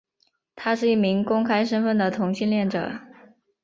[0.55, 3.01] 他是一名公开身份的同性恋者。